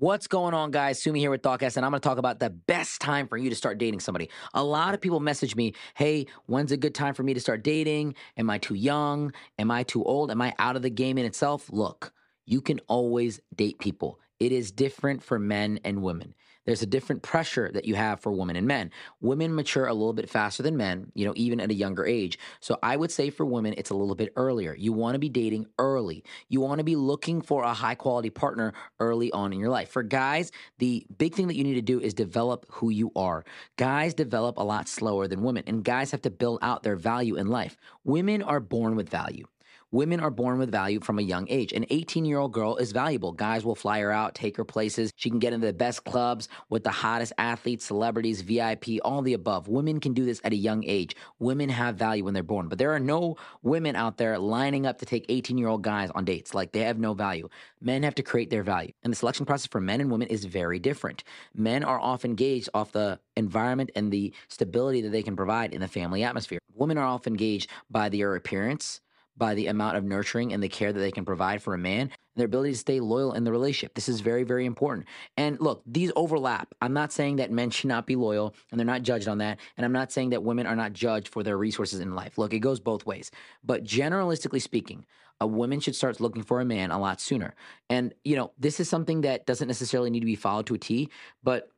What's 0.00 0.28
going 0.28 0.54
on, 0.54 0.70
guys? 0.70 1.02
Sumi 1.02 1.18
here 1.18 1.28
with 1.28 1.42
Thoughtcast, 1.42 1.76
and 1.76 1.84
I'm 1.84 1.90
going 1.90 2.00
to 2.00 2.08
talk 2.08 2.18
about 2.18 2.38
the 2.38 2.50
best 2.50 3.00
time 3.00 3.26
for 3.26 3.36
you 3.36 3.50
to 3.50 3.56
start 3.56 3.78
dating 3.78 3.98
somebody. 3.98 4.30
A 4.54 4.62
lot 4.62 4.94
of 4.94 5.00
people 5.00 5.18
message 5.18 5.56
me, 5.56 5.74
hey, 5.94 6.26
when's 6.46 6.70
a 6.70 6.76
good 6.76 6.94
time 6.94 7.14
for 7.14 7.24
me 7.24 7.34
to 7.34 7.40
start 7.40 7.64
dating? 7.64 8.14
Am 8.36 8.48
I 8.48 8.58
too 8.58 8.74
young? 8.74 9.32
Am 9.58 9.72
I 9.72 9.82
too 9.82 10.04
old? 10.04 10.30
Am 10.30 10.40
I 10.40 10.54
out 10.60 10.76
of 10.76 10.82
the 10.82 10.90
game 10.90 11.18
in 11.18 11.26
itself? 11.26 11.68
Look, 11.72 12.12
you 12.48 12.60
can 12.60 12.80
always 12.88 13.40
date 13.54 13.78
people. 13.78 14.18
It 14.40 14.52
is 14.52 14.70
different 14.70 15.22
for 15.22 15.38
men 15.38 15.80
and 15.84 16.02
women. 16.02 16.34
There's 16.64 16.82
a 16.82 16.86
different 16.86 17.22
pressure 17.22 17.70
that 17.72 17.86
you 17.86 17.94
have 17.94 18.20
for 18.20 18.30
women 18.30 18.54
and 18.54 18.66
men. 18.66 18.90
Women 19.22 19.54
mature 19.54 19.86
a 19.86 19.94
little 19.94 20.12
bit 20.12 20.28
faster 20.28 20.62
than 20.62 20.76
men, 20.76 21.10
you 21.14 21.24
know, 21.24 21.32
even 21.34 21.60
at 21.60 21.70
a 21.70 21.74
younger 21.74 22.04
age. 22.04 22.38
So 22.60 22.78
I 22.82 22.94
would 22.94 23.10
say 23.10 23.30
for 23.30 23.46
women, 23.46 23.74
it's 23.78 23.88
a 23.88 23.94
little 23.94 24.14
bit 24.14 24.34
earlier. 24.36 24.74
You 24.74 24.92
want 24.92 25.14
to 25.14 25.18
be 25.18 25.30
dating 25.30 25.66
early. 25.78 26.24
You 26.50 26.60
want 26.60 26.78
to 26.78 26.84
be 26.84 26.94
looking 26.94 27.40
for 27.40 27.64
a 27.64 27.72
high 27.72 27.94
quality 27.94 28.28
partner 28.28 28.74
early 29.00 29.32
on 29.32 29.54
in 29.54 29.58
your 29.58 29.70
life. 29.70 29.88
For 29.88 30.02
guys, 30.02 30.52
the 30.78 31.06
big 31.16 31.34
thing 31.34 31.48
that 31.48 31.56
you 31.56 31.64
need 31.64 31.76
to 31.76 31.82
do 31.82 32.00
is 32.00 32.12
develop 32.12 32.66
who 32.68 32.90
you 32.90 33.12
are. 33.16 33.46
Guys 33.76 34.12
develop 34.12 34.58
a 34.58 34.62
lot 34.62 34.88
slower 34.88 35.26
than 35.26 35.42
women, 35.42 35.64
and 35.66 35.82
guys 35.82 36.10
have 36.10 36.22
to 36.22 36.30
build 36.30 36.58
out 36.60 36.82
their 36.82 36.96
value 36.96 37.36
in 37.36 37.46
life. 37.46 37.78
Women 38.04 38.42
are 38.42 38.60
born 38.60 38.94
with 38.94 39.08
value. 39.08 39.46
Women 39.90 40.20
are 40.20 40.30
born 40.30 40.58
with 40.58 40.70
value 40.70 41.00
from 41.00 41.18
a 41.18 41.22
young 41.22 41.46
age. 41.48 41.72
An 41.72 41.86
18 41.88 42.26
year 42.26 42.38
old 42.38 42.52
girl 42.52 42.76
is 42.76 42.92
valuable. 42.92 43.32
Guys 43.32 43.64
will 43.64 43.74
fly 43.74 44.00
her 44.00 44.12
out, 44.12 44.34
take 44.34 44.58
her 44.58 44.64
places. 44.64 45.10
She 45.16 45.30
can 45.30 45.38
get 45.38 45.54
into 45.54 45.66
the 45.66 45.72
best 45.72 46.04
clubs 46.04 46.46
with 46.68 46.84
the 46.84 46.90
hottest 46.90 47.32
athletes, 47.38 47.86
celebrities, 47.86 48.42
VIP, 48.42 49.00
all 49.02 49.22
the 49.22 49.32
above. 49.32 49.66
Women 49.66 49.98
can 49.98 50.12
do 50.12 50.26
this 50.26 50.42
at 50.44 50.52
a 50.52 50.56
young 50.56 50.84
age. 50.84 51.16
Women 51.38 51.70
have 51.70 51.96
value 51.96 52.22
when 52.22 52.34
they're 52.34 52.42
born. 52.42 52.68
But 52.68 52.76
there 52.76 52.94
are 52.94 53.00
no 53.00 53.36
women 53.62 53.96
out 53.96 54.18
there 54.18 54.38
lining 54.38 54.84
up 54.84 54.98
to 54.98 55.06
take 55.06 55.24
18 55.30 55.56
year 55.56 55.68
old 55.68 55.82
guys 55.82 56.10
on 56.10 56.26
dates. 56.26 56.52
Like 56.52 56.72
they 56.72 56.80
have 56.80 56.98
no 56.98 57.14
value. 57.14 57.48
Men 57.80 58.02
have 58.02 58.16
to 58.16 58.22
create 58.22 58.50
their 58.50 58.62
value. 58.62 58.92
And 59.04 59.10
the 59.10 59.16
selection 59.16 59.46
process 59.46 59.68
for 59.68 59.80
men 59.80 60.02
and 60.02 60.10
women 60.10 60.28
is 60.28 60.44
very 60.44 60.78
different. 60.78 61.24
Men 61.54 61.82
are 61.82 61.98
often 61.98 62.34
gauged 62.34 62.68
off 62.74 62.92
the 62.92 63.20
environment 63.38 63.90
and 63.96 64.12
the 64.12 64.34
stability 64.48 65.00
that 65.00 65.12
they 65.12 65.22
can 65.22 65.34
provide 65.34 65.72
in 65.72 65.80
the 65.80 65.88
family 65.88 66.24
atmosphere. 66.24 66.58
Women 66.74 66.98
are 66.98 67.06
often 67.06 67.32
gauged 67.32 67.70
by 67.90 68.10
their 68.10 68.34
appearance 68.34 69.00
by 69.38 69.54
the 69.54 69.68
amount 69.68 69.96
of 69.96 70.04
nurturing 70.04 70.52
and 70.52 70.62
the 70.62 70.68
care 70.68 70.92
that 70.92 70.98
they 70.98 71.12
can 71.12 71.24
provide 71.24 71.62
for 71.62 71.74
a 71.74 71.78
man 71.78 72.10
their 72.36 72.46
ability 72.46 72.72
to 72.72 72.78
stay 72.78 73.00
loyal 73.00 73.32
in 73.32 73.44
the 73.44 73.50
relationship. 73.50 73.94
This 73.94 74.08
is 74.08 74.20
very, 74.20 74.44
very 74.44 74.64
important. 74.64 75.06
And 75.36 75.60
look, 75.60 75.82
these 75.86 76.12
overlap. 76.16 76.72
I'm 76.80 76.92
not 76.92 77.12
saying 77.12 77.36
that 77.36 77.50
men 77.50 77.70
should 77.70 77.88
not 77.88 78.06
be 78.06 78.16
loyal 78.16 78.54
and 78.70 78.78
they're 78.78 78.86
not 78.86 79.02
judged 79.02 79.28
on 79.28 79.38
that. 79.38 79.58
And 79.76 79.84
I'm 79.84 79.92
not 79.92 80.12
saying 80.12 80.30
that 80.30 80.42
women 80.42 80.66
are 80.66 80.76
not 80.76 80.92
judged 80.92 81.28
for 81.28 81.42
their 81.42 81.58
resources 81.58 82.00
in 82.00 82.14
life. 82.14 82.38
Look, 82.38 82.52
it 82.52 82.60
goes 82.60 82.80
both 82.80 83.06
ways. 83.06 83.30
But 83.64 83.84
generalistically 83.84 84.62
speaking, 84.62 85.04
a 85.40 85.46
woman 85.46 85.80
should 85.80 85.96
start 85.96 86.20
looking 86.20 86.42
for 86.42 86.60
a 86.60 86.64
man 86.64 86.90
a 86.90 86.98
lot 86.98 87.20
sooner. 87.20 87.54
And, 87.90 88.14
you 88.24 88.36
know, 88.36 88.52
this 88.58 88.80
is 88.80 88.88
something 88.88 89.20
that 89.22 89.46
doesn't 89.46 89.68
necessarily 89.68 90.10
need 90.10 90.20
to 90.20 90.26
be 90.26 90.36
followed 90.36 90.66
to 90.66 90.74
a 90.74 90.78
T, 90.78 91.10
but 91.42 91.70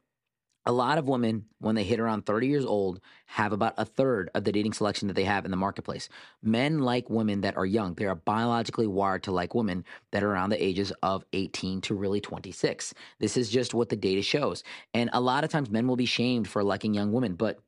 a 0.67 0.73
lot 0.73 0.99
of 0.99 1.09
women, 1.09 1.47
when 1.59 1.75
they 1.75 1.85
hit 1.85 2.01
around 2.01 2.27
30 2.27 2.47
years 2.47 2.65
old, 2.65 3.01
have 3.27 3.53
about 3.53 3.75
a 3.79 3.85
third 3.85 4.31
of 4.35 4.45
the 4.45 4.53
dating 4.53 4.75
selection 4.75 5.09
that 5.09 5.15
they 5.15 5.25
have 5.25 5.45
in 5.45 5.51
the 5.51 5.57
marketplace. 5.57 6.09
Men 6.43 6.81
like 6.81 7.09
women 7.09 7.41
that 7.41 7.57
are 7.57 7.65
young. 7.65 7.95
They 7.95 8.05
are 8.05 8.15
biologically 8.15 8.87
wired 8.87 9.23
to 9.25 9.33
like 9.33 9.55
women 9.55 9.85
that 10.13 10.23
are 10.23 10.31
around 10.33 10.51
the 10.51 10.63
ages 10.63 10.93
of 11.03 11.25
18 11.33 11.81
to 11.83 11.95
really 11.95 12.21
26. 12.21 12.93
This 13.19 13.37
is 13.37 13.49
just 13.49 13.73
what 13.73 13.89
the 13.89 13.97
data 13.97 14.23
shows. 14.23 14.63
And 14.93 15.09
a 15.13 15.21
lot 15.21 15.45
of 15.45 15.51
times 15.51 15.71
men 15.71 15.87
will 15.89 15.97
be 15.97 16.07
shamed 16.07 16.49
for 16.49 16.63
liking 16.63 16.93
young 16.93 17.13
women, 17.13 17.35
but 17.35 17.59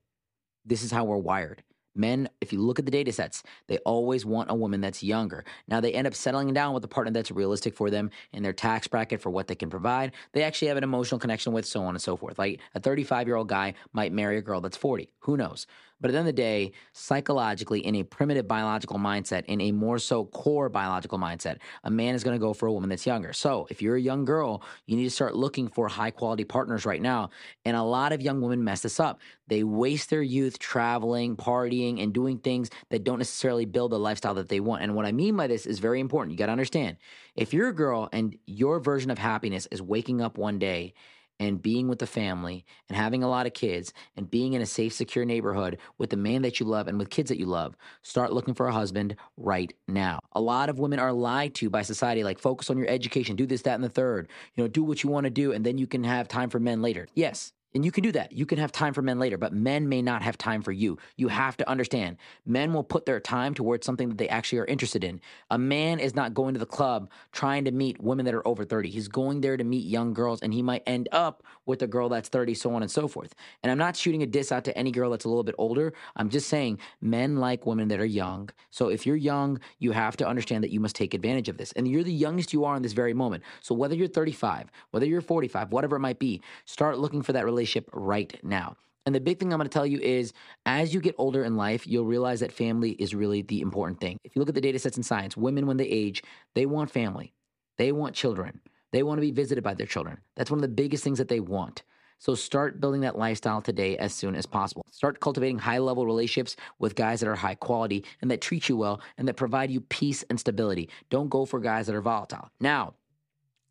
this 0.65 0.83
is 0.83 0.91
how 0.91 1.05
we're 1.05 1.17
wired. 1.17 1.63
Men, 1.95 2.29
if 2.41 2.53
you 2.53 2.61
look 2.61 2.79
at 2.79 2.85
the 2.85 2.91
data 2.91 3.13
sets, 3.13 3.43
they 3.67 3.79
always 3.79 4.25
want 4.25 4.51
a 4.51 4.55
woman 4.55 4.81
that's 4.81 5.03
younger. 5.03 5.45
Now, 5.69 5.81
they 5.81 5.93
end 5.93 6.07
up 6.07 6.15
settling 6.15 6.53
down 6.55 6.75
with 6.75 6.85
a 6.85 6.89
partner 6.89 7.13
that's 7.13 7.31
realistic 7.31 7.75
for 7.75 7.91
them 7.91 8.11
in 8.33 8.43
their 8.43 8.53
tax 8.53 8.87
bracket 8.89 9.21
for 9.21 9.31
what 9.31 9.47
they 9.47 9.55
can 9.55 9.71
provide. 9.71 10.13
They 10.33 10.43
actually 10.43 10.69
have 10.69 10.77
an 10.77 10.85
emotional 10.85 11.19
connection 11.19 11.53
with, 11.53 11.67
so 11.67 11.83
on 11.83 11.95
and 11.95 12.03
so 12.03 12.17
forth. 12.17 12.39
Like 12.39 12.61
a 12.75 12.81
35 12.81 13.27
year 13.27 13.37
old 13.37 13.49
guy 13.49 13.75
might 13.93 14.13
marry 14.13 14.39
a 14.39 14.43
girl 14.43 14.61
that's 14.61 14.77
40. 14.77 15.13
Who 15.21 15.37
knows? 15.37 15.67
But 16.03 16.11
at 16.11 16.13
the 16.13 16.19
end 16.19 16.29
of 16.29 16.35
the 16.35 16.43
day, 16.43 16.73
psychologically, 16.93 17.87
in 17.87 17.95
a 17.95 18.03
primitive 18.03 18.49
biological 18.49 18.99
mindset, 18.99 19.45
in 19.45 19.61
a 19.61 19.71
more 19.71 20.01
so 20.01 20.25
core 20.25 20.69
biological 20.69 21.17
mindset, 21.17 21.59
a 21.85 21.91
man 21.93 22.17
is 22.17 22.25
going 22.25 22.35
to 22.35 22.41
go 22.41 22.53
for 22.53 22.67
a 22.67 22.73
woman 22.73 22.91
that's 22.91 23.07
younger. 23.07 23.33
So 23.33 23.69
if 23.71 23.81
you're 23.81 23.95
a 23.95 24.01
young 24.01 24.25
girl, 24.25 24.65
you 24.87 24.97
need 24.97 25.05
to 25.05 25.11
start 25.11 25.37
looking 25.37 25.69
for 25.69 25.87
high 25.87 26.11
quality 26.11 26.43
partners 26.43 26.85
right 26.85 27.01
now. 27.01 27.31
And 27.65 27.77
a 27.77 27.85
lot 27.85 28.13
of 28.13 28.21
young 28.21 28.41
women 28.41 28.65
mess 28.65 28.81
this 28.81 28.99
up. 28.99 29.21
They 29.47 29.63
waste 29.63 30.11
their 30.11 30.23
youth 30.23 30.59
traveling, 30.59 31.37
partying, 31.37 31.82
and 31.91 32.13
doing 32.13 32.39
things 32.39 32.71
that 32.91 33.05
don't 33.05 33.19
necessarily 33.19 33.65
build 33.65 33.93
the 33.93 33.99
lifestyle 33.99 34.35
that 34.35 34.49
they 34.49 34.61
want. 34.61 34.83
And 34.83 34.95
what 34.95 35.07
I 35.07 35.13
mean 35.13 35.37
by 35.37 35.47
this 35.47 35.67
is 35.67 35.79
very 35.79 36.01
important. 36.01 36.33
You 36.33 36.39
got 36.39 36.47
to 36.47 36.53
understand 36.53 36.97
if 37.35 37.53
you're 37.53 37.69
a 37.69 37.75
girl 37.75 38.09
and 38.13 38.37
your 38.47 38.81
version 38.81 39.11
of 39.11 39.19
happiness 39.19 39.67
is 39.71 39.83
waking 39.83 40.21
up 40.21 40.39
one 40.39 40.59
day 40.59 40.95
and 41.41 41.61
being 41.61 41.89
with 41.89 41.99
the 41.99 42.07
family 42.07 42.65
and 42.89 42.97
having 42.97 43.25
a 43.25 43.29
lot 43.29 43.47
of 43.47 43.53
kids 43.53 43.93
and 44.17 44.31
being 44.31 44.53
in 44.53 44.63
a 44.63 44.67
safe, 44.67 44.93
secure 44.93 45.25
neighborhood 45.25 45.79
with 45.99 46.11
the 46.11 46.17
man 46.17 46.43
that 46.43 46.61
you 46.61 46.67
love 46.67 46.87
and 46.87 46.99
with 46.99 47.11
kids 47.11 47.29
that 47.31 47.39
you 47.39 47.47
love, 47.47 47.77
start 48.03 48.33
looking 48.33 48.55
for 48.55 48.69
a 48.69 48.73
husband 48.73 49.17
right 49.37 49.73
now. 49.89 50.21
A 50.33 50.41
lot 50.41 50.69
of 50.69 50.79
women 50.79 51.01
are 51.01 51.13
lied 51.13 51.55
to 51.57 51.69
by 51.69 51.83
society, 51.83 52.23
like 52.23 52.39
focus 52.39 52.71
on 52.71 52.79
your 52.79 52.89
education, 52.89 53.35
do 53.35 53.47
this, 53.47 53.63
that, 53.63 53.75
and 53.75 53.83
the 53.83 53.89
third. 53.89 54.29
You 54.55 54.63
know, 54.63 54.69
do 54.69 54.85
what 54.85 55.03
you 55.03 55.11
want 55.11 55.25
to 55.25 55.31
do, 55.31 55.53
and 55.53 55.67
then 55.67 55.79
you 55.79 55.87
can 55.89 56.05
have 56.05 56.29
time 56.29 56.49
for 56.49 56.61
men 56.61 56.81
later. 56.81 57.09
Yes, 57.15 57.53
and 57.75 57.85
you 57.85 57.91
can 57.93 58.03
do 58.03 58.13
that. 58.13 58.33
You 58.33 58.47
can 58.47 58.59
have 58.59 58.73
time 58.73 58.93
for 58.93 59.03
men 59.03 59.19
later, 59.19 59.39
but 59.39 59.53
men 59.53 59.89
may 59.89 60.03
not 60.03 60.23
have 60.23 60.37
time 60.37 60.63
for 60.63 60.73
you. 60.73 60.99
You 61.17 61.29
have 61.29 61.57
to 61.57 61.69
understand 61.69 62.19
men 62.45 62.73
will 62.73 62.85
put 62.85 63.07
their 63.07 63.21
time 63.21 63.55
towards 63.55 63.87
something 63.87 64.11
that 64.11 64.19
they 64.19 64.29
actually 64.29 64.59
are 64.59 64.67
interested 64.67 65.03
in. 65.05 65.21
A 65.51 65.59
man 65.59 65.99
is 65.99 66.15
not 66.15 66.35
going 66.35 66.55
to 66.55 66.61
the 66.61 66.67
club 66.67 67.11
trying 67.33 67.65
to 67.65 67.71
meet 67.71 68.03
women 68.03 68.25
that 68.27 68.35
are 68.35 68.47
over 68.47 68.65
30. 68.65 68.91
He's 68.91 69.09
going 69.09 69.41
there 69.41 69.57
to 69.57 69.65
meet 69.65 69.87
young 69.87 70.13
girls, 70.13 70.43
and 70.43 70.53
he 70.53 70.63
might 70.63 70.83
end 70.87 71.09
up 71.13 71.43
with 71.67 71.83
a 71.83 71.87
girl 71.87 72.09
that's 72.09 72.29
30, 72.29 72.55
so 72.55 72.75
on 72.75 72.83
and 72.83 72.91
so 72.91 73.09
forth. 73.09 73.35
And 73.63 73.73
I'm 73.73 73.79
not 73.79 73.97
shooting 73.97 74.23
a 74.23 74.27
diss 74.27 74.53
out 74.53 74.65
to 74.65 74.77
any 74.77 74.91
girl 74.91 75.11
that's 75.11 75.25
a 75.25 75.29
little 75.29 75.45
bit 75.45 75.55
older. 75.59 75.95
I'm 76.17 76.29
just 76.29 76.49
saying 76.49 76.79
men 77.01 77.37
like 77.37 77.67
women 77.67 77.89
that 77.89 78.01
are 78.01 78.05
young. 78.05 78.51
So 78.71 78.89
if 78.89 79.07
you're 79.07 79.17
young, 79.17 79.61
you 79.79 79.93
have 79.93 80.17
to 80.19 80.27
understand 80.27 80.65
that 80.65 80.71
you 80.71 80.81
must 80.81 80.97
take 80.97 81.15
advantage 81.15 81.49
of 81.49 81.57
this. 81.57 81.73
And 81.73 81.89
you're 81.89 82.03
the 82.03 82.13
youngest 82.13 82.53
you 82.53 82.65
are 82.65 82.77
in 82.77 82.83
this 82.83 82.93
very 82.93 83.15
moment. 83.15 83.43
So 83.61 83.75
whether 83.75 83.95
you're 83.95 84.09
35, 84.09 84.71
whether 84.91 85.07
you're 85.07 85.21
45, 85.21 85.73
whatever 85.73 85.97
it 85.97 86.01
might 86.01 86.19
be, 86.19 86.43
start 86.65 86.99
looking 86.99 87.23
for 87.23 87.33
that 87.33 87.45
relationship 87.45 87.62
relationship 87.63 87.89
right 87.93 88.39
now. 88.43 88.77
And 89.05 89.15
the 89.15 89.21
big 89.21 89.39
thing 89.39 89.53
I'm 89.53 89.59
going 89.59 89.69
to 89.69 89.73
tell 89.73 89.87
you 89.87 89.99
is 89.99 90.33
as 90.65 90.95
you 90.95 91.01
get 91.01 91.15
older 91.19 91.45
in 91.45 91.57
life, 91.57 91.87
you'll 91.87 92.05
realize 92.05 92.41
that 92.41 92.53
family 92.53 92.93
is 92.93 93.15
really 93.15 93.43
the 93.43 93.61
important 93.61 94.01
thing. 94.01 94.19
If 94.23 94.35
you 94.35 94.41
look 94.41 94.49
at 94.49 94.55
the 94.55 94.61
data 94.61 94.79
sets 94.79 94.97
in 94.97 95.03
science, 95.03 95.37
women, 95.37 95.67
when 95.67 95.77
they 95.77 95.87
age, 95.87 96.23
they 96.55 96.67
want 96.67 96.91
family, 96.91 97.35
they 97.79 97.91
want 97.91 98.15
children, 98.15 98.61
they 98.93 99.03
want 99.03 99.19
to 99.19 99.23
be 99.23 99.33
visited 99.33 99.65
by 99.65 99.75
their 99.75 99.87
children. 99.87 100.19
That's 100.37 100.51
one 100.51 100.59
of 100.59 100.63
the 100.63 100.69
biggest 100.69 101.03
things 101.03 101.19
that 101.19 101.29
they 101.29 101.41
want. 101.41 101.83
So 102.21 102.37
start 102.37 102.81
building 102.81 103.01
that 103.01 103.19
lifestyle 103.19 103.61
today 103.61 103.97
as 103.99 104.15
soon 104.15 104.37
as 104.37 104.47
possible. 104.47 104.87
Start 104.93 105.19
cultivating 105.19 105.59
high 105.59 105.79
level 105.79 106.07
relationships 106.07 106.55
with 106.79 106.95
guys 106.95 107.19
that 107.19 107.29
are 107.29 107.35
high 107.35 107.57
quality 107.57 108.05
and 108.21 108.31
that 108.31 108.41
treat 108.41 108.69
you 108.69 108.77
well 108.77 109.01
and 109.19 109.27
that 109.27 109.35
provide 109.35 109.73
you 109.73 109.81
peace 109.81 110.23
and 110.31 110.39
stability. 110.39 110.89
Don't 111.11 111.29
go 111.29 111.45
for 111.45 111.59
guys 111.59 111.89
that 111.89 111.97
are 111.97 112.01
volatile. 112.01 112.49
Now, 112.61 112.95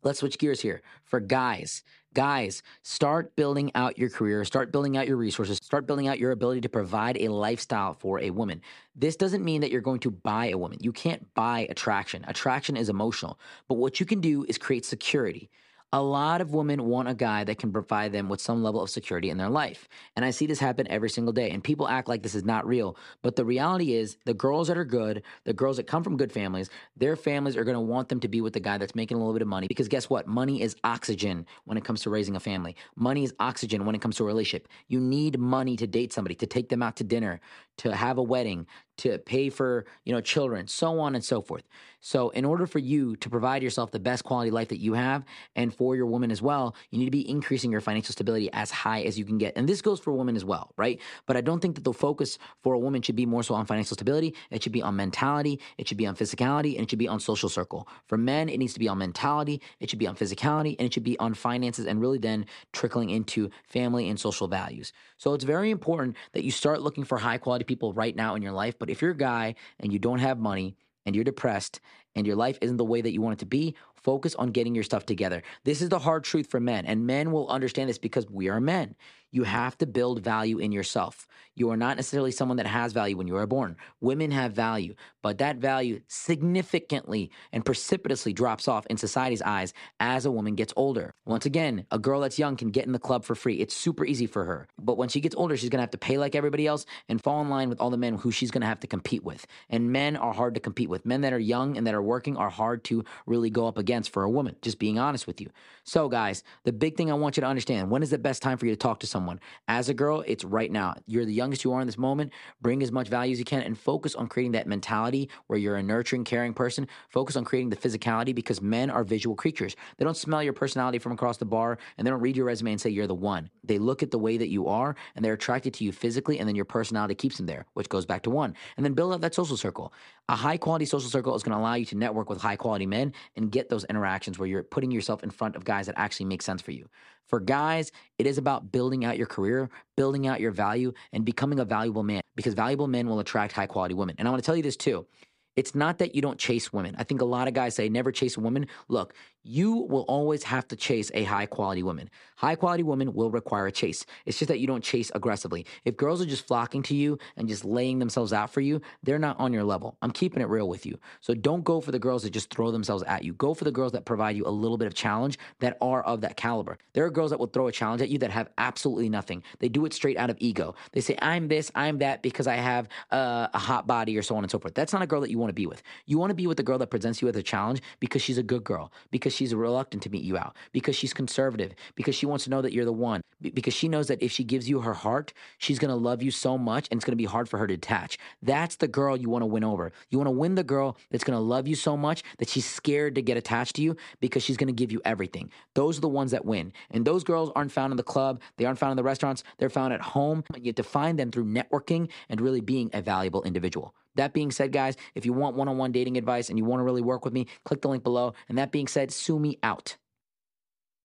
let's 0.02 0.18
switch 0.18 0.36
gears 0.36 0.60
here. 0.60 0.82
For 1.04 1.18
guys, 1.18 1.82
Guys, 2.14 2.62
start 2.82 3.34
building 3.36 3.70
out 3.74 3.96
your 3.96 4.10
career, 4.10 4.44
start 4.44 4.70
building 4.70 4.98
out 4.98 5.08
your 5.08 5.16
resources, 5.16 5.56
start 5.62 5.86
building 5.86 6.08
out 6.08 6.18
your 6.18 6.32
ability 6.32 6.60
to 6.60 6.68
provide 6.68 7.16
a 7.16 7.28
lifestyle 7.28 7.94
for 7.94 8.20
a 8.20 8.28
woman. 8.28 8.60
This 8.94 9.16
doesn't 9.16 9.42
mean 9.42 9.62
that 9.62 9.70
you're 9.70 9.80
going 9.80 10.00
to 10.00 10.10
buy 10.10 10.50
a 10.50 10.58
woman. 10.58 10.76
You 10.82 10.92
can't 10.92 11.32
buy 11.32 11.66
attraction. 11.70 12.22
Attraction 12.28 12.76
is 12.76 12.90
emotional. 12.90 13.40
But 13.66 13.76
what 13.76 13.98
you 13.98 14.04
can 14.04 14.20
do 14.20 14.44
is 14.44 14.58
create 14.58 14.84
security 14.84 15.48
a 15.94 16.02
lot 16.02 16.40
of 16.40 16.54
women 16.54 16.84
want 16.84 17.08
a 17.08 17.14
guy 17.14 17.44
that 17.44 17.58
can 17.58 17.70
provide 17.70 18.12
them 18.12 18.28
with 18.30 18.40
some 18.40 18.62
level 18.62 18.82
of 18.82 18.88
security 18.88 19.28
in 19.28 19.36
their 19.36 19.50
life. 19.50 19.88
And 20.16 20.24
I 20.24 20.30
see 20.30 20.46
this 20.46 20.58
happen 20.58 20.88
every 20.88 21.10
single 21.10 21.34
day. 21.34 21.50
And 21.50 21.62
people 21.62 21.86
act 21.86 22.08
like 22.08 22.22
this 22.22 22.34
is 22.34 22.44
not 22.44 22.66
real. 22.66 22.96
But 23.20 23.36
the 23.36 23.44
reality 23.44 23.92
is, 23.92 24.16
the 24.24 24.32
girls 24.32 24.68
that 24.68 24.78
are 24.78 24.86
good, 24.86 25.22
the 25.44 25.52
girls 25.52 25.76
that 25.76 25.86
come 25.86 26.02
from 26.02 26.16
good 26.16 26.32
families, 26.32 26.70
their 26.96 27.14
families 27.14 27.58
are 27.58 27.64
going 27.64 27.74
to 27.74 27.80
want 27.80 28.08
them 28.08 28.20
to 28.20 28.28
be 28.28 28.40
with 28.40 28.54
the 28.54 28.60
guy 28.60 28.78
that's 28.78 28.94
making 28.94 29.18
a 29.18 29.20
little 29.20 29.34
bit 29.34 29.42
of 29.42 29.48
money. 29.48 29.66
Because 29.68 29.88
guess 29.88 30.08
what? 30.08 30.26
Money 30.26 30.62
is 30.62 30.76
oxygen 30.82 31.46
when 31.66 31.76
it 31.76 31.84
comes 31.84 32.00
to 32.02 32.10
raising 32.10 32.36
a 32.36 32.40
family. 32.40 32.74
Money 32.96 33.24
is 33.24 33.34
oxygen 33.38 33.84
when 33.84 33.94
it 33.94 34.00
comes 34.00 34.16
to 34.16 34.24
a 34.24 34.26
relationship. 34.26 34.68
You 34.88 34.98
need 34.98 35.38
money 35.38 35.76
to 35.76 35.86
date 35.86 36.12
somebody, 36.14 36.34
to 36.36 36.46
take 36.46 36.70
them 36.70 36.82
out 36.82 36.96
to 36.96 37.04
dinner, 37.04 37.38
to 37.78 37.94
have 37.94 38.18
a 38.18 38.22
wedding, 38.22 38.66
to 38.98 39.18
pay 39.18 39.48
for, 39.48 39.84
you 40.04 40.12
know, 40.12 40.20
children, 40.20 40.68
so 40.68 41.00
on 41.00 41.14
and 41.14 41.24
so 41.24 41.40
forth. 41.40 41.64
So, 42.04 42.30
in 42.30 42.44
order 42.44 42.66
for 42.66 42.80
you 42.80 43.14
to 43.16 43.30
provide 43.30 43.62
yourself 43.62 43.92
the 43.92 44.00
best 44.00 44.24
quality 44.24 44.50
life 44.50 44.68
that 44.68 44.80
you 44.80 44.94
have 44.94 45.24
and 45.54 45.72
for 45.72 45.94
your 45.94 46.06
woman 46.06 46.32
as 46.32 46.42
well, 46.42 46.74
you 46.90 46.98
need 46.98 47.04
to 47.04 47.12
be 47.12 47.28
increasing 47.28 47.70
your 47.70 47.80
financial 47.80 48.12
stability 48.12 48.50
as 48.52 48.72
high 48.72 49.02
as 49.02 49.16
you 49.16 49.24
can 49.24 49.38
get. 49.38 49.52
And 49.56 49.68
this 49.68 49.80
goes 49.80 50.00
for 50.00 50.12
women 50.12 50.34
as 50.34 50.44
well, 50.44 50.72
right? 50.76 51.00
But 51.26 51.36
I 51.36 51.42
don't 51.42 51.60
think 51.60 51.76
that 51.76 51.84
the 51.84 51.92
focus 51.92 52.38
for 52.60 52.74
a 52.74 52.78
woman 52.78 53.02
should 53.02 53.14
be 53.14 53.24
more 53.24 53.44
so 53.44 53.54
on 53.54 53.66
financial 53.66 53.94
stability. 53.94 54.34
It 54.50 54.62
should 54.62 54.72
be 54.72 54.82
on 54.82 54.96
mentality, 54.96 55.60
it 55.78 55.86
should 55.86 55.96
be 55.96 56.06
on 56.06 56.16
physicality, 56.16 56.74
and 56.74 56.82
it 56.82 56.90
should 56.90 56.98
be 56.98 57.08
on 57.08 57.20
social 57.20 57.48
circle. 57.48 57.86
For 58.08 58.18
men, 58.18 58.48
it 58.48 58.58
needs 58.58 58.74
to 58.74 58.80
be 58.80 58.88
on 58.88 58.98
mentality, 58.98 59.62
it 59.78 59.88
should 59.88 60.00
be 60.00 60.08
on 60.08 60.16
physicality, 60.16 60.74
and 60.78 60.86
it 60.86 60.94
should 60.94 61.04
be 61.04 61.18
on 61.20 61.34
finances 61.34 61.86
and 61.86 62.00
really 62.00 62.18
then 62.18 62.46
trickling 62.72 63.10
into 63.10 63.48
family 63.64 64.08
and 64.08 64.18
social 64.18 64.48
values. 64.48 64.92
So, 65.18 65.34
it's 65.34 65.44
very 65.44 65.70
important 65.70 66.16
that 66.32 66.42
you 66.42 66.50
start 66.50 66.82
looking 66.82 67.04
for 67.04 67.18
high 67.18 67.38
quality 67.38 67.64
people 67.64 67.71
right 67.80 68.14
now 68.14 68.34
in 68.34 68.42
your 68.42 68.52
life. 68.52 68.78
But 68.78 68.90
if 68.90 69.00
you're 69.00 69.12
a 69.12 69.16
guy 69.16 69.54
and 69.80 69.92
you 69.92 69.98
don't 69.98 70.18
have 70.18 70.38
money 70.38 70.76
and 71.06 71.14
you're 71.14 71.24
depressed 71.24 71.80
and 72.14 72.26
your 72.26 72.36
life 72.36 72.58
isn't 72.60 72.76
the 72.76 72.84
way 72.84 73.00
that 73.00 73.12
you 73.12 73.20
want 73.20 73.34
it 73.34 73.38
to 73.40 73.46
be, 73.46 73.74
Focus 74.02 74.34
on 74.34 74.50
getting 74.50 74.74
your 74.74 74.84
stuff 74.84 75.06
together. 75.06 75.42
This 75.64 75.80
is 75.80 75.88
the 75.88 76.00
hard 76.00 76.24
truth 76.24 76.48
for 76.50 76.58
men, 76.58 76.86
and 76.86 77.06
men 77.06 77.30
will 77.30 77.48
understand 77.48 77.88
this 77.88 77.98
because 77.98 78.28
we 78.28 78.48
are 78.48 78.60
men. 78.60 78.96
You 79.32 79.44
have 79.44 79.76
to 79.78 79.86
build 79.86 80.22
value 80.22 80.58
in 80.58 80.72
yourself. 80.72 81.26
You 81.54 81.70
are 81.70 81.76
not 81.76 81.96
necessarily 81.96 82.30
someone 82.30 82.56
that 82.58 82.66
has 82.66 82.92
value 82.92 83.16
when 83.16 83.26
you 83.26 83.36
are 83.36 83.46
born. 83.46 83.76
Women 84.00 84.30
have 84.30 84.52
value, 84.52 84.94
but 85.22 85.38
that 85.38 85.56
value 85.56 86.00
significantly 86.06 87.30
and 87.52 87.64
precipitously 87.64 88.32
drops 88.32 88.68
off 88.68 88.86
in 88.86 88.96
society's 88.96 89.42
eyes 89.42 89.74
as 90.00 90.24
a 90.24 90.30
woman 90.30 90.54
gets 90.54 90.72
older. 90.76 91.14
Once 91.26 91.46
again, 91.46 91.86
a 91.90 91.98
girl 91.98 92.20
that's 92.20 92.38
young 92.38 92.56
can 92.56 92.70
get 92.70 92.86
in 92.86 92.92
the 92.92 92.98
club 92.98 93.24
for 93.24 93.34
free. 93.34 93.56
It's 93.56 93.76
super 93.76 94.04
easy 94.04 94.26
for 94.26 94.44
her. 94.44 94.66
But 94.78 94.96
when 94.96 95.08
she 95.08 95.20
gets 95.20 95.34
older, 95.34 95.56
she's 95.56 95.70
gonna 95.70 95.82
have 95.82 95.90
to 95.92 95.98
pay 95.98 96.18
like 96.18 96.34
everybody 96.34 96.66
else 96.66 96.84
and 97.08 97.22
fall 97.22 97.40
in 97.40 97.48
line 97.48 97.68
with 97.68 97.80
all 97.80 97.90
the 97.90 97.96
men 97.96 98.16
who 98.16 98.30
she's 98.30 98.50
gonna 98.50 98.66
have 98.66 98.80
to 98.80 98.86
compete 98.86 99.24
with. 99.24 99.46
And 99.70 99.92
men 99.92 100.16
are 100.16 100.32
hard 100.32 100.54
to 100.54 100.60
compete 100.60 100.88
with. 100.88 101.06
Men 101.06 101.22
that 101.22 101.32
are 101.32 101.38
young 101.38 101.76
and 101.76 101.86
that 101.86 101.94
are 101.94 102.02
working 102.02 102.36
are 102.36 102.50
hard 102.50 102.84
to 102.84 103.04
really 103.26 103.50
go 103.50 103.66
up 103.66 103.78
against 103.78 104.10
for 104.10 104.24
a 104.24 104.30
woman, 104.30 104.56
just 104.60 104.78
being 104.78 104.98
honest 104.98 105.26
with 105.26 105.40
you. 105.40 105.50
So, 105.84 106.08
guys, 106.08 106.42
the 106.64 106.72
big 106.72 106.96
thing 106.96 107.10
I 107.10 107.14
want 107.14 107.36
you 107.36 107.42
to 107.42 107.46
understand 107.46 107.90
when 107.90 108.02
is 108.02 108.10
the 108.10 108.18
best 108.18 108.42
time 108.42 108.58
for 108.58 108.66
you 108.66 108.72
to 108.72 108.76
talk 108.76 109.00
to 109.00 109.06
someone? 109.06 109.21
Someone. 109.22 109.38
As 109.68 109.88
a 109.88 109.94
girl, 109.94 110.24
it's 110.26 110.42
right 110.42 110.70
now. 110.70 110.94
You're 111.06 111.24
the 111.24 111.32
youngest 111.32 111.62
you 111.62 111.72
are 111.72 111.80
in 111.80 111.86
this 111.86 111.96
moment. 111.96 112.32
Bring 112.60 112.82
as 112.82 112.90
much 112.90 113.06
value 113.06 113.32
as 113.32 113.38
you 113.38 113.44
can 113.44 113.62
and 113.62 113.78
focus 113.78 114.16
on 114.16 114.26
creating 114.26 114.52
that 114.52 114.66
mentality 114.66 115.30
where 115.46 115.58
you're 115.58 115.76
a 115.76 115.82
nurturing, 115.82 116.24
caring 116.24 116.52
person. 116.52 116.88
Focus 117.08 117.36
on 117.36 117.44
creating 117.44 117.70
the 117.70 117.76
physicality 117.76 118.34
because 118.34 118.60
men 118.60 118.90
are 118.90 119.04
visual 119.04 119.36
creatures. 119.36 119.76
They 119.96 120.04
don't 120.04 120.16
smell 120.16 120.42
your 120.42 120.52
personality 120.52 120.98
from 120.98 121.12
across 121.12 121.36
the 121.36 121.44
bar 121.44 121.78
and 121.96 122.04
they 122.04 122.10
don't 122.10 122.20
read 122.20 122.36
your 122.36 122.46
resume 122.46 122.72
and 122.72 122.80
say 122.80 122.90
you're 122.90 123.06
the 123.06 123.14
one. 123.14 123.48
They 123.62 123.78
look 123.78 124.02
at 124.02 124.10
the 124.10 124.18
way 124.18 124.36
that 124.38 124.48
you 124.48 124.66
are 124.66 124.96
and 125.14 125.24
they're 125.24 125.34
attracted 125.34 125.72
to 125.74 125.84
you 125.84 125.92
physically 125.92 126.40
and 126.40 126.48
then 126.48 126.56
your 126.56 126.64
personality 126.64 127.14
keeps 127.14 127.36
them 127.36 127.46
there, 127.46 127.66
which 127.74 127.88
goes 127.88 128.04
back 128.04 128.22
to 128.24 128.30
one. 128.30 128.56
And 128.76 128.84
then 128.84 128.94
build 128.94 129.12
up 129.12 129.20
that 129.20 129.36
social 129.36 129.56
circle. 129.56 129.92
A 130.28 130.34
high 130.34 130.56
quality 130.56 130.84
social 130.84 131.10
circle 131.10 131.34
is 131.36 131.44
going 131.44 131.52
to 131.52 131.62
allow 131.62 131.74
you 131.74 131.84
to 131.86 131.96
network 131.96 132.28
with 132.28 132.40
high 132.40 132.56
quality 132.56 132.86
men 132.86 133.12
and 133.36 133.52
get 133.52 133.68
those 133.68 133.84
interactions 133.84 134.38
where 134.38 134.48
you're 134.48 134.64
putting 134.64 134.90
yourself 134.90 135.22
in 135.22 135.30
front 135.30 135.54
of 135.54 135.64
guys 135.64 135.86
that 135.86 135.94
actually 135.96 136.26
make 136.26 136.42
sense 136.42 136.60
for 136.60 136.72
you. 136.72 136.88
For 137.28 137.40
guys, 137.40 137.92
it 138.18 138.26
is 138.26 138.38
about 138.38 138.72
building 138.72 139.04
out 139.04 139.16
your 139.16 139.26
career, 139.26 139.70
building 139.96 140.26
out 140.26 140.40
your 140.40 140.50
value, 140.50 140.92
and 141.12 141.24
becoming 141.24 141.60
a 141.60 141.64
valuable 141.64 142.02
man 142.02 142.22
because 142.36 142.54
valuable 142.54 142.88
men 142.88 143.08
will 143.08 143.20
attract 143.20 143.52
high 143.52 143.66
quality 143.66 143.94
women. 143.94 144.16
And 144.18 144.28
I 144.28 144.30
want 144.30 144.42
to 144.42 144.46
tell 144.46 144.56
you 144.56 144.62
this 144.62 144.76
too. 144.76 145.06
It's 145.54 145.74
not 145.74 145.98
that 145.98 146.14
you 146.14 146.22
don't 146.22 146.38
chase 146.38 146.72
women. 146.72 146.94
I 146.98 147.04
think 147.04 147.20
a 147.20 147.26
lot 147.26 147.46
of 147.46 147.54
guys 147.54 147.74
say 147.74 147.88
never 147.88 148.10
chase 148.10 148.36
a 148.36 148.40
woman. 148.40 148.66
Look, 148.88 149.14
you 149.42 149.72
will 149.72 150.02
always 150.02 150.42
have 150.44 150.68
to 150.68 150.76
chase 150.76 151.10
a 151.14 151.24
high 151.24 151.46
quality 151.46 151.82
woman. 151.82 152.10
High 152.36 152.56
quality 152.56 152.82
woman 152.82 153.14
will 153.14 153.30
require 153.30 153.66
a 153.66 153.72
chase. 153.72 154.04
It's 154.26 154.38
just 154.38 154.48
that 154.48 154.58
you 154.58 154.66
don't 154.66 154.82
chase 154.82 155.12
aggressively. 155.14 155.66
If 155.84 155.96
girls 155.96 156.20
are 156.20 156.26
just 156.26 156.46
flocking 156.46 156.82
to 156.84 156.94
you 156.94 157.18
and 157.36 157.48
just 157.48 157.64
laying 157.64 157.98
themselves 157.98 158.32
out 158.32 158.50
for 158.50 158.60
you, 158.60 158.80
they're 159.02 159.18
not 159.18 159.38
on 159.38 159.52
your 159.52 159.64
level. 159.64 159.96
I'm 160.02 160.10
keeping 160.10 160.42
it 160.42 160.48
real 160.48 160.68
with 160.68 160.84
you. 160.84 160.98
So 161.20 161.34
don't 161.34 161.62
go 161.62 161.80
for 161.80 161.92
the 161.92 161.98
girls 161.98 162.24
that 162.24 162.30
just 162.30 162.52
throw 162.52 162.70
themselves 162.70 163.04
at 163.04 163.24
you. 163.24 163.32
Go 163.34 163.54
for 163.54 163.64
the 163.64 163.70
girls 163.70 163.92
that 163.92 164.04
provide 164.04 164.36
you 164.36 164.44
a 164.46 164.50
little 164.50 164.76
bit 164.76 164.86
of 164.86 164.94
challenge 164.94 165.38
that 165.60 165.76
are 165.80 166.02
of 166.02 166.20
that 166.22 166.36
caliber. 166.36 166.78
There 166.94 167.04
are 167.04 167.10
girls 167.10 167.30
that 167.30 167.38
will 167.38 167.46
throw 167.46 167.68
a 167.68 167.72
challenge 167.72 168.02
at 168.02 168.08
you 168.08 168.18
that 168.18 168.30
have 168.30 168.48
absolutely 168.58 169.08
nothing. 169.08 169.42
They 169.60 169.68
do 169.68 169.84
it 169.84 169.92
straight 169.92 170.16
out 170.16 170.30
of 170.30 170.36
ego. 170.40 170.74
They 170.92 171.00
say, 171.00 171.16
I'm 171.22 171.48
this, 171.48 171.70
I'm 171.74 171.98
that 171.98 172.22
because 172.22 172.46
I 172.46 172.56
have 172.56 172.88
uh, 173.10 173.48
a 173.54 173.58
hot 173.58 173.86
body 173.86 174.16
or 174.16 174.22
so 174.22 174.36
on 174.36 174.44
and 174.44 174.50
so 174.50 174.58
forth. 174.58 174.74
That's 174.74 174.92
not 174.92 175.02
a 175.02 175.06
girl 175.06 175.20
that 175.20 175.30
you 175.30 175.38
want 175.38 175.50
to 175.50 175.54
be 175.54 175.66
with. 175.66 175.82
You 176.06 176.18
want 176.18 176.30
to 176.30 176.34
be 176.34 176.46
with 176.46 176.56
the 176.56 176.62
girl 176.62 176.78
that 176.78 176.88
presents 176.88 177.22
you 177.22 177.26
with 177.26 177.36
a 177.36 177.42
challenge 177.42 177.82
because 178.00 178.22
she's 178.22 178.38
a 178.38 178.42
good 178.42 178.64
girl, 178.64 178.92
because 179.10 179.31
because 179.32 179.38
she's 179.38 179.54
reluctant 179.54 180.02
to 180.02 180.10
meet 180.10 180.22
you 180.22 180.36
out, 180.36 180.54
because 180.72 180.94
she's 180.94 181.14
conservative, 181.14 181.72
because 181.94 182.14
she 182.14 182.26
wants 182.26 182.44
to 182.44 182.50
know 182.50 182.60
that 182.60 182.72
you're 182.72 182.84
the 182.84 182.92
one, 182.92 183.22
because 183.40 183.72
she 183.72 183.88
knows 183.88 184.08
that 184.08 184.22
if 184.22 184.30
she 184.30 184.44
gives 184.44 184.68
you 184.68 184.80
her 184.80 184.92
heart, 184.92 185.32
she's 185.56 185.78
going 185.78 185.88
to 185.88 185.94
love 185.94 186.22
you 186.22 186.30
so 186.30 186.58
much 186.58 186.86
and 186.90 186.98
it's 186.98 187.04
going 187.04 187.12
to 187.12 187.16
be 187.16 187.24
hard 187.24 187.48
for 187.48 187.58
her 187.58 187.66
to 187.66 187.74
detach. 187.74 188.18
That's 188.42 188.76
the 188.76 188.88
girl 188.88 189.16
you 189.16 189.30
want 189.30 189.42
to 189.42 189.46
win 189.46 189.64
over. 189.64 189.90
You 190.10 190.18
want 190.18 190.26
to 190.26 190.32
win 190.32 190.54
the 190.54 190.64
girl 190.64 190.98
that's 191.10 191.24
going 191.24 191.36
to 191.36 191.42
love 191.42 191.66
you 191.66 191.74
so 191.74 191.96
much 191.96 192.22
that 192.38 192.48
she's 192.50 192.66
scared 192.66 193.14
to 193.14 193.22
get 193.22 193.38
attached 193.38 193.76
to 193.76 193.82
you 193.82 193.96
because 194.20 194.42
she's 194.42 194.58
going 194.58 194.68
to 194.68 194.72
give 194.72 194.92
you 194.92 195.00
everything. 195.04 195.50
Those 195.74 195.96
are 195.96 196.02
the 196.02 196.08
ones 196.08 196.32
that 196.32 196.44
win. 196.44 196.72
And 196.90 197.06
those 197.06 197.24
girls 197.24 197.50
aren't 197.56 197.72
found 197.72 197.90
in 197.92 197.96
the 197.96 198.02
club, 198.02 198.40
they 198.58 198.66
aren't 198.66 198.78
found 198.78 198.92
in 198.92 198.96
the 198.96 199.02
restaurants, 199.02 199.44
they're 199.56 199.70
found 199.70 199.94
at 199.94 200.02
home. 200.02 200.44
You 200.54 200.66
have 200.66 200.74
to 200.76 200.82
find 200.82 201.18
them 201.18 201.30
through 201.30 201.46
networking 201.46 202.10
and 202.28 202.40
really 202.40 202.60
being 202.60 202.90
a 202.92 203.00
valuable 203.00 203.42
individual. 203.44 203.94
That 204.16 204.32
being 204.32 204.50
said, 204.50 204.72
guys, 204.72 204.96
if 205.14 205.24
you 205.24 205.32
want 205.32 205.56
one 205.56 205.68
on 205.68 205.78
one 205.78 205.92
dating 205.92 206.16
advice 206.16 206.48
and 206.48 206.58
you 206.58 206.64
want 206.64 206.80
to 206.80 206.84
really 206.84 207.02
work 207.02 207.24
with 207.24 207.32
me, 207.32 207.46
click 207.64 207.80
the 207.80 207.88
link 207.88 208.02
below. 208.02 208.34
And 208.48 208.58
that 208.58 208.72
being 208.72 208.88
said, 208.88 209.12
Sumi 209.12 209.58
out. 209.62 209.96